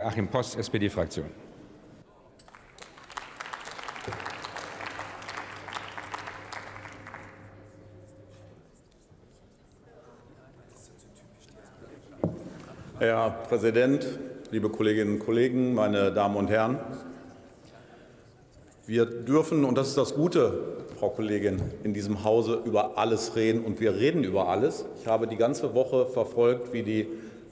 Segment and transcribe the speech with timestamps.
[0.00, 1.24] Achim Post, SPD-Fraktion.
[13.00, 14.06] Herr Präsident,
[14.52, 16.78] liebe Kolleginnen und Kollegen, meine Damen und Herren!
[18.86, 23.64] Wir dürfen, und das ist das Gute, Frau Kollegin, in diesem Hause über alles reden,
[23.64, 24.84] und wir reden über alles.
[25.00, 27.08] Ich habe die ganze Woche verfolgt, wie die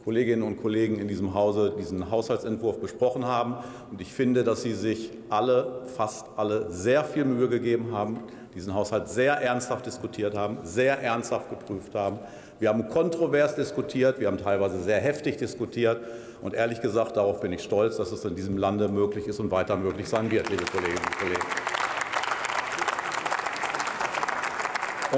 [0.06, 3.56] Kolleginnen und Kollegen in diesem Hause diesen Haushaltsentwurf besprochen haben.
[3.90, 8.20] Und ich finde, dass Sie sich alle, fast alle, sehr viel Mühe gegeben haben,
[8.54, 12.20] diesen Haushalt sehr ernsthaft diskutiert haben, sehr ernsthaft geprüft haben.
[12.60, 16.00] Wir haben kontrovers diskutiert, wir haben teilweise sehr heftig diskutiert.
[16.40, 19.50] Und ehrlich gesagt, darauf bin ich stolz, dass es in diesem Lande möglich ist und
[19.50, 21.42] weiter möglich sein wird, liebe Kolleginnen und Kollegen.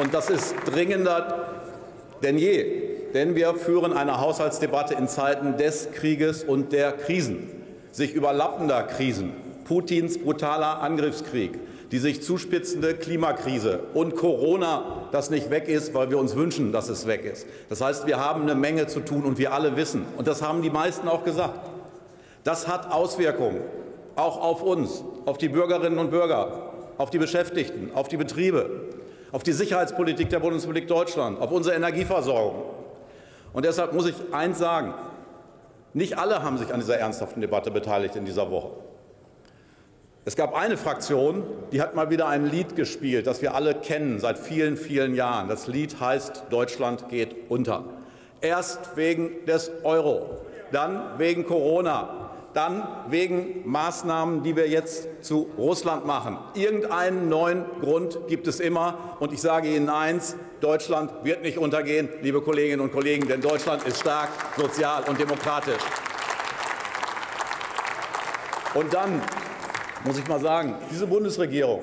[0.00, 1.44] Und das ist dringender
[2.22, 2.87] denn je.
[3.14, 7.48] Denn wir führen eine Haushaltsdebatte in Zeiten des Krieges und der Krisen,
[7.90, 9.32] sich überlappender Krisen,
[9.64, 11.58] Putins brutaler Angriffskrieg,
[11.90, 16.88] die sich zuspitzende Klimakrise und Corona, das nicht weg ist, weil wir uns wünschen, dass
[16.88, 17.46] es weg ist.
[17.68, 20.62] Das heißt, wir haben eine Menge zu tun und wir alle wissen, und das haben
[20.62, 21.58] die meisten auch gesagt,
[22.44, 23.60] das hat Auswirkungen
[24.16, 28.68] auch auf uns, auf die Bürgerinnen und Bürger, auf die Beschäftigten, auf die Betriebe,
[29.32, 32.77] auf die Sicherheitspolitik der Bundesrepublik Deutschland, auf unsere Energieversorgung.
[33.52, 34.94] Und deshalb muss ich eins sagen.
[35.94, 38.70] Nicht alle haben sich an dieser ernsthaften Debatte beteiligt in dieser Woche.
[40.24, 44.20] Es gab eine Fraktion, die hat mal wieder ein Lied gespielt, das wir alle kennen
[44.20, 45.48] seit vielen, vielen Jahren.
[45.48, 47.84] Das Lied heißt Deutschland geht unter.
[48.42, 56.06] Erst wegen des Euro, dann wegen Corona, dann wegen Maßnahmen, die wir jetzt zu Russland
[56.06, 56.38] machen.
[56.54, 59.16] Irgendeinen neuen Grund gibt es immer.
[59.20, 63.86] Und ich sage Ihnen eins, Deutschland wird nicht untergehen, liebe Kolleginnen und Kollegen, denn Deutschland
[63.86, 65.82] ist stark, sozial und demokratisch.
[68.74, 69.22] Und dann
[70.04, 71.80] muss ich mal sagen, diese Bundesregierung,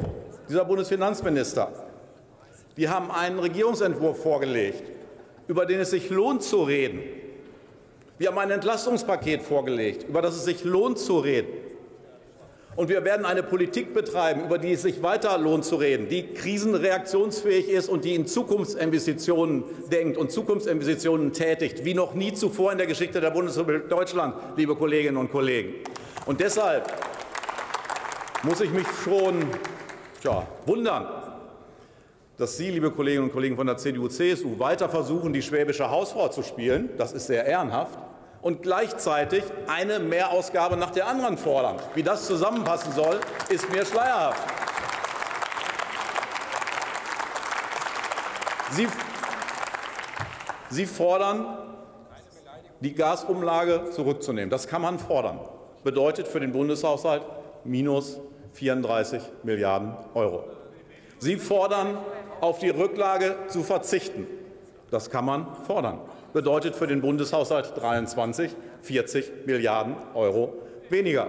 [0.49, 1.71] dieser Bundesfinanzminister,
[2.77, 4.83] die haben einen Regierungsentwurf vorgelegt,
[5.47, 7.01] über den es sich lohnt zu reden.
[8.17, 11.49] Wir haben ein Entlastungspaket vorgelegt, über das es sich lohnt zu reden.
[12.77, 16.33] Und wir werden eine Politik betreiben, über die es sich weiter lohnt zu reden, die
[16.33, 22.77] krisenreaktionsfähig ist und die in Zukunftsinvestitionen denkt und Zukunftsinvestitionen tätigt, wie noch nie zuvor in
[22.77, 25.75] der Geschichte der Bundesrepublik Deutschland, liebe Kolleginnen und Kollegen.
[26.25, 26.91] Und deshalb
[28.43, 29.45] muss ich mich schon
[30.21, 31.14] tja, wundern,
[32.37, 36.43] dass Sie, liebe Kolleginnen und Kollegen von der CDU-CSU, weiter versuchen, die schwäbische Hausfrau zu
[36.43, 36.89] spielen.
[36.97, 37.97] Das ist sehr ehrenhaft.
[38.41, 41.77] Und gleichzeitig eine Mehrausgabe nach der anderen fordern.
[41.95, 43.19] Wie das zusammenpassen soll,
[43.49, 44.41] ist mir schleierhaft.
[48.71, 48.87] Sie,
[50.69, 51.57] Sie fordern,
[52.81, 54.49] die Gasumlage zurückzunehmen.
[54.49, 55.39] Das kann man fordern.
[55.83, 57.23] Bedeutet für den Bundeshaushalt
[57.63, 58.19] minus
[58.53, 60.43] 34 Milliarden Euro.
[61.19, 61.97] Sie fordern
[62.41, 64.27] auf die Rücklage zu verzichten.
[64.91, 65.99] Das kann man fordern.
[66.33, 68.51] Bedeutet für den Bundeshaushalt 23
[68.81, 70.53] 40 Milliarden Euro
[70.89, 71.27] weniger.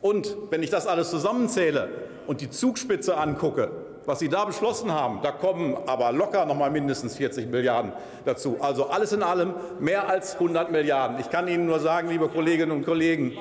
[0.00, 1.88] Und wenn ich das alles zusammenzähle
[2.26, 3.70] und die Zugspitze angucke,
[4.04, 7.92] was Sie da beschlossen haben, da kommen aber locker noch mal mindestens 40 Milliarden
[8.24, 8.56] dazu.
[8.60, 11.20] Also alles in allem mehr als 100 Milliarden.
[11.20, 13.32] Ich kann Ihnen nur sagen, liebe Kolleginnen und Kollegen,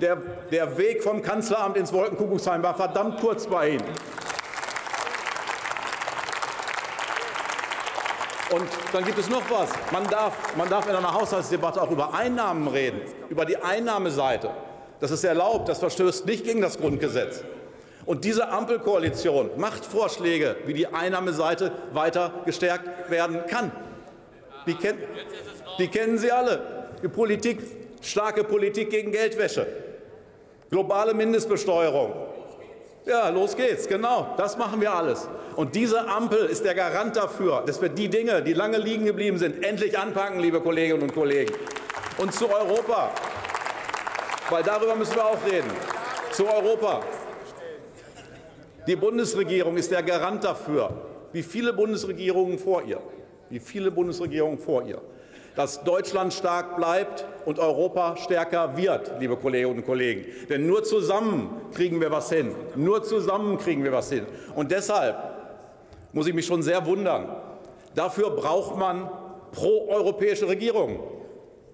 [0.00, 0.16] der,
[0.50, 3.84] der Weg vom Kanzleramt ins Wolkenkuckucksheim war verdammt kurz bei Ihnen.
[8.50, 9.70] Und dann gibt es noch was.
[9.92, 14.50] Man darf, man darf in einer Haushaltsdebatte auch über Einnahmen reden, über die Einnahmeseite.
[14.98, 17.44] Das ist erlaubt, das verstößt nicht gegen das Grundgesetz.
[18.06, 23.70] Und diese Ampelkoalition macht Vorschläge, wie die Einnahmeseite weiter gestärkt werden kann.
[24.66, 24.98] Die, ken
[25.78, 26.88] die kennen Sie alle.
[27.02, 27.60] Die Politik,
[28.02, 29.66] starke Politik gegen Geldwäsche,
[30.70, 32.12] globale Mindestbesteuerung,
[33.10, 34.34] ja, los geht's, genau.
[34.36, 35.28] Das machen wir alles.
[35.56, 39.36] Und diese Ampel ist der Garant dafür, dass wir die Dinge, die lange liegen geblieben
[39.36, 41.52] sind, endlich anpacken, liebe Kolleginnen und Kollegen.
[42.18, 43.10] Und zu Europa,
[44.48, 45.70] weil darüber müssen wir auch reden.
[46.32, 47.02] Zu Europa.
[48.86, 50.90] Die Bundesregierung ist der Garant dafür,
[51.32, 53.00] wie viele Bundesregierungen vor ihr,
[53.50, 55.00] wie viele Bundesregierungen vor ihr,
[55.60, 60.24] dass Deutschland stark bleibt und Europa stärker wird, liebe Kolleginnen und Kollegen.
[60.48, 62.54] Denn nur zusammen kriegen wir was hin.
[62.76, 64.24] Nur zusammen kriegen wir was hin.
[64.54, 65.18] Und deshalb
[66.14, 67.28] muss ich mich schon sehr wundern.
[67.94, 69.10] Dafür braucht man
[69.52, 70.98] proeuropäische Regierungen.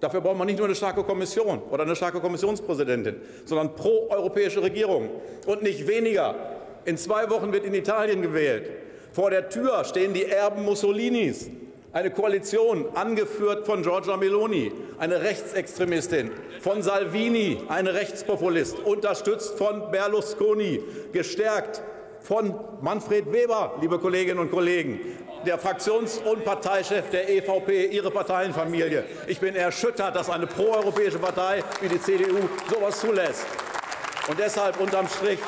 [0.01, 5.11] Dafür braucht man nicht nur eine starke Kommission oder eine starke Kommissionspräsidentin, sondern proeuropäische Regierungen
[5.45, 6.35] und nicht weniger.
[6.83, 8.69] In zwei Wochen wird in Italien gewählt.
[9.13, 11.49] Vor der Tür stehen die Erben Mussolinis.
[11.93, 20.83] Eine Koalition, angeführt von Giorgia Meloni, eine Rechtsextremistin, von Salvini, eine Rechtspopulist, unterstützt von Berlusconi,
[21.13, 21.81] gestärkt
[22.19, 24.99] von Manfred Weber, liebe Kolleginnen und Kollegen,
[25.45, 29.05] der Fraktions- und Parteichef der EVP, Ihre Parteienfamilie.
[29.27, 33.45] Ich bin erschüttert, dass eine proeuropäische Partei wie die CDU sowas zulässt.
[34.27, 35.39] Und deshalb unterm Strich,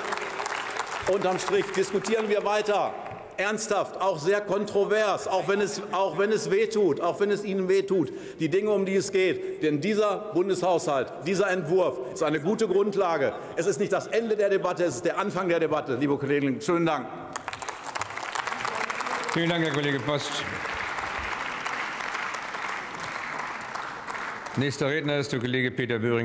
[1.12, 2.94] unterm Strich diskutieren wir weiter
[3.40, 7.70] ernsthaft, auch sehr kontrovers, auch wenn es, auch wenn es wehtut, auch wenn es Ihnen
[7.70, 9.64] wehtut, die Dinge, um die es geht.
[9.64, 13.34] Denn dieser Bundeshaushalt, dieser Entwurf ist eine gute Grundlage.
[13.56, 16.62] Es ist nicht das Ende der Debatte, es ist der Anfang der Debatte, liebe Kolleginnen.
[16.62, 17.08] Schönen Dank.
[19.34, 20.44] Vielen Dank, Herr Kollege Post.
[24.58, 26.18] Nächster Redner ist der Kollege Peter Böhring.